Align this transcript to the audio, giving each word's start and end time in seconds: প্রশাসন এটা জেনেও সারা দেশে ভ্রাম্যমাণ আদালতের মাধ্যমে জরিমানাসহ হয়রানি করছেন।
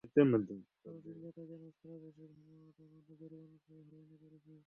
প্রশাসন 0.03 1.17
এটা 1.29 1.43
জেনেও 1.49 1.71
সারা 1.71 1.97
দেশে 2.03 2.23
ভ্রাম্যমাণ 2.27 2.63
আদালতের 2.63 2.89
মাধ্যমে 2.93 3.15
জরিমানাসহ 3.21 3.73
হয়রানি 3.79 4.15
করছেন। 4.23 4.59